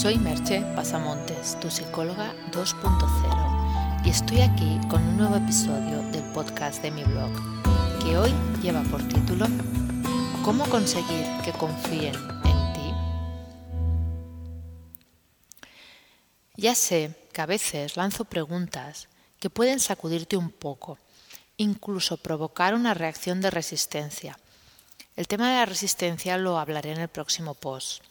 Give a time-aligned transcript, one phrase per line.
[0.00, 6.80] Soy Merche Pasamontes, tu psicóloga 2.0, y estoy aquí con un nuevo episodio del podcast
[6.80, 7.30] de mi blog,
[8.02, 8.32] que hoy
[8.62, 9.44] lleva por título
[10.42, 12.94] ¿Cómo conseguir que confíen en ti?
[16.56, 20.96] Ya sé que a veces lanzo preguntas que pueden sacudirte un poco,
[21.58, 24.38] incluso provocar una reacción de resistencia.
[25.14, 28.02] El tema de la resistencia lo hablaré en el próximo post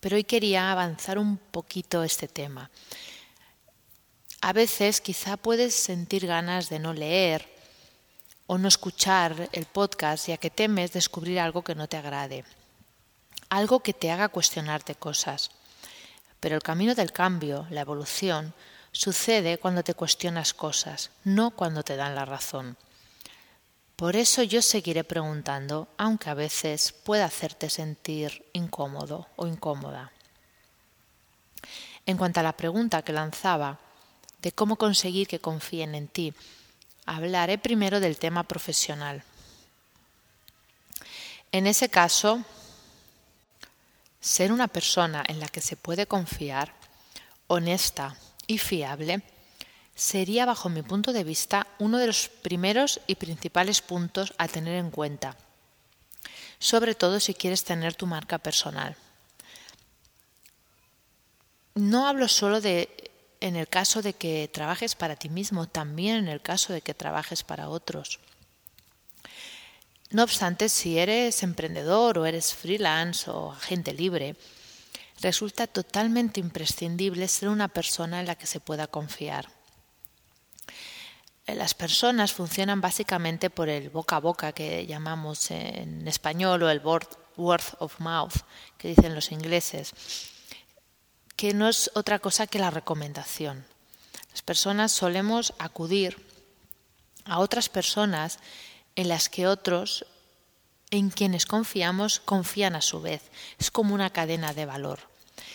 [0.00, 2.70] pero hoy quería avanzar un poquito este tema.
[4.40, 7.46] A veces quizá puedes sentir ganas de no leer
[8.46, 12.44] o no escuchar el podcast ya que temes descubrir algo que no te agrade,
[13.50, 15.50] algo que te haga cuestionarte cosas.
[16.40, 18.54] Pero el camino del cambio, la evolución,
[18.92, 22.76] sucede cuando te cuestionas cosas, no cuando te dan la razón.
[24.00, 30.10] Por eso yo seguiré preguntando, aunque a veces pueda hacerte sentir incómodo o incómoda.
[32.06, 33.78] En cuanto a la pregunta que lanzaba
[34.40, 36.32] de cómo conseguir que confíen en ti,
[37.04, 39.22] hablaré primero del tema profesional.
[41.52, 42.42] En ese caso,
[44.18, 46.72] ser una persona en la que se puede confiar,
[47.48, 49.20] honesta y fiable,
[50.00, 54.76] sería, bajo mi punto de vista, uno de los primeros y principales puntos a tener
[54.76, 55.36] en cuenta,
[56.58, 58.96] sobre todo si quieres tener tu marca personal.
[61.74, 66.28] No hablo solo de en el caso de que trabajes para ti mismo, también en
[66.28, 68.20] el caso de que trabajes para otros.
[70.10, 74.34] No obstante, si eres emprendedor o eres freelance o agente libre,
[75.20, 79.59] resulta totalmente imprescindible ser una persona en la que se pueda confiar.
[81.46, 86.70] Eh, las personas funcionan básicamente por el boca a boca que llamamos en español o
[86.70, 88.34] el word of mouth
[88.76, 89.92] que dicen los ingleses,
[91.36, 93.64] que no es otra cosa que la recomendación.
[94.30, 96.16] Las personas solemos acudir
[97.24, 98.38] a otras personas
[98.96, 100.06] en las que otros,
[100.90, 103.22] en quienes confiamos, confían a su vez.
[103.58, 105.00] Es como una cadena de valor.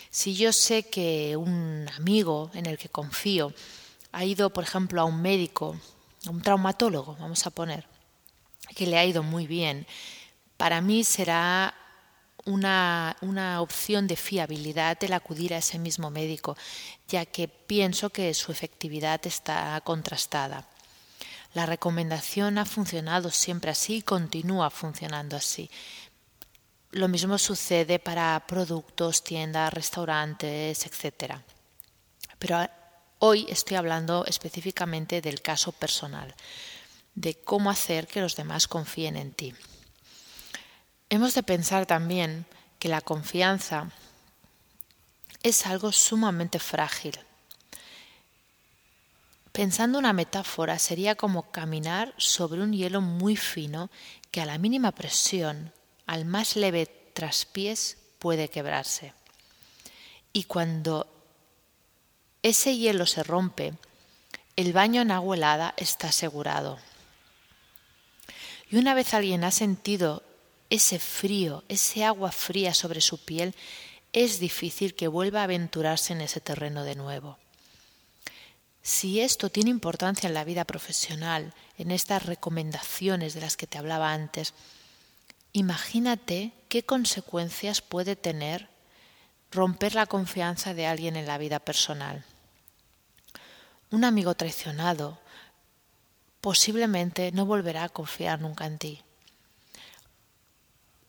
[0.10, 3.54] Si yo sé que un amigo en el que confío
[4.16, 5.76] ha ido, por ejemplo, a un médico,
[6.26, 7.86] a un traumatólogo, vamos a poner,
[8.74, 9.86] que le ha ido muy bien,
[10.56, 11.76] para mí será
[12.46, 16.56] una, una, opción de fiabilidad el acudir a ese mismo médico,
[17.10, 20.66] ya que pienso que su efectividad está contrastada.
[21.54, 25.70] La recomendación ha funcionado siempre así y continúa funcionando así.
[26.92, 31.36] Lo mismo sucede para productos, tiendas, restaurantes, etc.
[32.40, 32.70] Pero
[33.28, 36.36] Hoy estoy hablando específicamente del caso personal,
[37.16, 39.56] de cómo hacer que los demás confíen en ti.
[41.10, 42.46] Hemos de pensar también
[42.78, 43.90] que la confianza
[45.42, 47.18] es algo sumamente frágil.
[49.52, 53.90] Pensando una metáfora, sería como caminar sobre un hielo muy fino
[54.30, 55.74] que a la mínima presión,
[56.06, 56.86] al más leve
[57.16, 59.14] traspiés, puede quebrarse.
[60.32, 61.15] Y cuando
[62.46, 63.74] ese hielo se rompe,
[64.56, 66.78] el baño en agua helada está asegurado.
[68.70, 70.22] Y una vez alguien ha sentido
[70.70, 73.56] ese frío, ese agua fría sobre su piel,
[74.14, 77.40] es difícil que vuelva a aventurarse en ese terreno de nuevo.
[78.84, 83.80] Si esto tiene importancia en la vida profesional, en estas recomendaciones de las que te
[83.80, 84.54] hablaba antes,
[85.52, 88.70] imagínate qué consecuencias puede tener
[89.52, 92.24] romper la confianza de alguien en la vida personal
[93.96, 95.18] un amigo traicionado
[96.42, 99.02] posiblemente no volverá a confiar nunca en ti.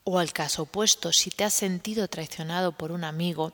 [0.05, 3.53] O al caso opuesto, si te has sentido traicionado por un amigo,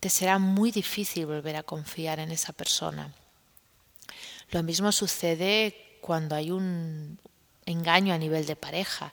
[0.00, 3.12] te será muy difícil volver a confiar en esa persona.
[4.50, 7.18] Lo mismo sucede cuando hay un
[7.66, 9.12] engaño a nivel de pareja,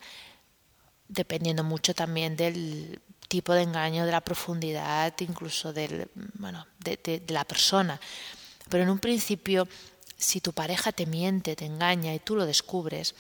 [1.09, 7.33] dependiendo mucho también del tipo de engaño, de la profundidad, incluso del, bueno, de, de
[7.33, 7.99] la persona.
[8.69, 9.67] Pero en un principio,
[10.17, 13.15] si tu pareja te miente, te engaña y tú lo descubres,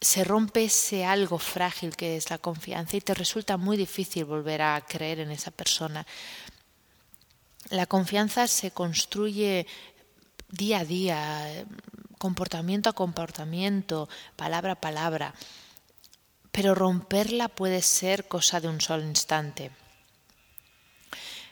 [0.00, 4.62] se rompe ese algo frágil que es la confianza y te resulta muy difícil volver
[4.62, 6.06] a creer en esa persona.
[7.70, 9.66] La confianza se construye
[10.50, 11.64] día a día,
[12.18, 15.34] comportamiento a comportamiento, palabra a palabra,
[16.52, 19.70] pero romperla puede ser cosa de un solo instante.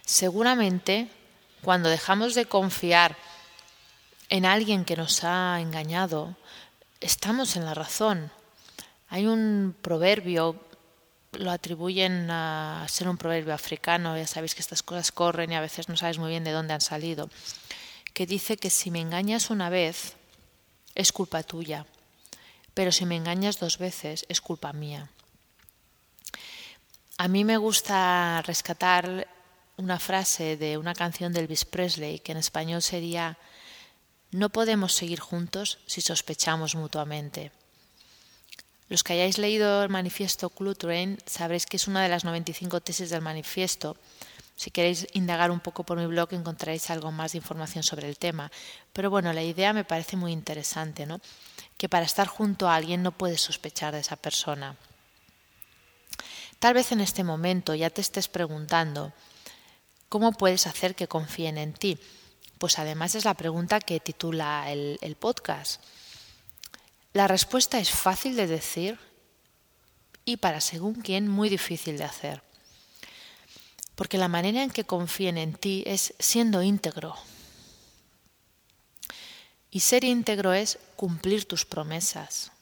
[0.04, 1.08] Seguramente
[1.64, 3.16] cuando dejamos de confiar
[4.28, 6.36] en alguien que nos ha engañado,
[7.00, 8.30] estamos en la razón.
[9.08, 10.60] Hay un proverbio
[11.38, 15.60] lo atribuyen a ser un proverbio africano, ya sabéis que estas cosas corren y a
[15.60, 17.28] veces no sabes muy bien de dónde han salido,
[18.12, 20.14] que dice que si me engañas una vez
[20.94, 21.86] es culpa tuya,
[22.72, 25.08] pero si me engañas dos veces es culpa mía.
[27.18, 29.26] A mí me gusta rescatar
[29.76, 33.38] una frase de una canción de Elvis Presley que en español sería
[34.30, 37.50] No podemos seguir juntos si sospechamos mutuamente.
[38.88, 43.10] Los que hayáis leído el manifiesto Clutrain sabréis que es una de las 95 tesis
[43.10, 43.96] del manifiesto.
[44.56, 48.18] Si queréis indagar un poco por mi blog encontraréis algo más de información sobre el
[48.18, 48.52] tema.
[48.92, 51.20] Pero bueno, la idea me parece muy interesante, ¿no?
[51.76, 54.76] Que para estar junto a alguien no puedes sospechar de esa persona.
[56.60, 59.12] Tal vez en este momento ya te estés preguntando
[60.14, 61.98] ¿cómo puedes hacer que confíen en ti?
[62.58, 65.82] Pues además es la pregunta que titula el, podcast.
[67.12, 68.96] La respuesta es fácil de decir
[70.24, 72.44] y para según quién muy difícil de hacer.
[73.96, 77.16] Porque la manera en que confíen en ti es siendo íntegro.
[79.72, 82.52] Y ser íntegro es cumplir tus promesas.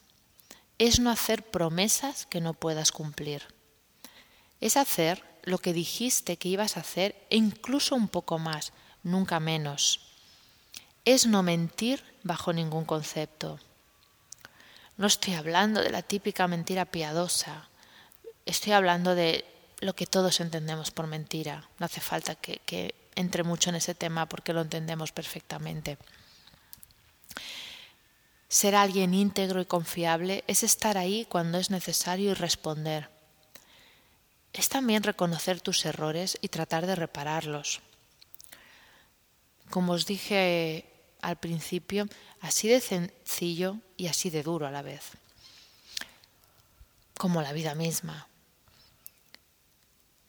[0.78, 3.42] Es no hacer promesas que no puedas cumplir.
[4.62, 8.72] Es hacer lo que dijiste que ibas a hacer e incluso un poco más,
[9.02, 10.00] nunca menos.
[11.04, 13.58] Es no mentir bajo ningún concepto.
[14.96, 17.68] No estoy hablando de la típica mentira piadosa.
[18.46, 19.44] Estoy hablando de
[19.80, 21.68] lo que todos entendemos por mentira.
[21.78, 25.98] No hace falta que, que entre mucho en ese tema porque lo entendemos perfectamente.
[28.48, 33.11] Ser alguien íntegro y confiable es estar ahí cuando es necesario y responder.
[34.52, 37.80] Es también reconocer tus errores y tratar de repararlos.
[39.70, 40.84] Como os dije
[41.22, 42.06] al principio,
[42.40, 45.12] así de sencillo y así de duro a la vez,
[47.16, 48.28] como la vida misma.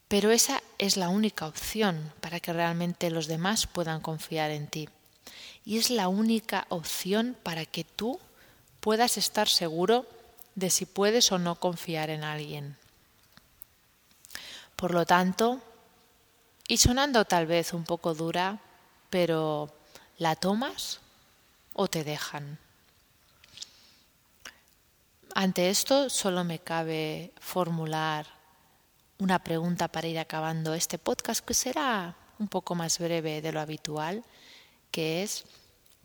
[0.07, 4.87] Pero esa es la única opción para que realmente los demás puedan confiar en ti.
[5.65, 8.19] Y es la única opción para que tú
[8.79, 10.05] puedas estar seguro
[10.55, 12.77] de si puedes o no confiar en alguien.
[14.75, 15.61] Por lo tanto,
[16.67, 18.59] y sonando tal vez un poco dura,
[19.09, 19.73] pero
[20.17, 20.99] ¿la tomas
[21.73, 22.57] o te dejan?
[25.35, 28.27] Ante esto solo me cabe formular
[29.17, 33.59] una pregunta para ir acabando este podcast que será un poco más breve de lo
[33.59, 34.23] habitual,
[34.91, 35.45] que es,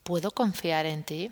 [0.02, 1.30] ¿puedo confiar en ti?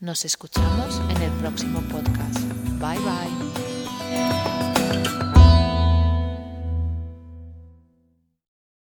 [0.00, 2.40] Nos escuchamos en el próximo podcast.
[2.80, 3.39] Bye bye.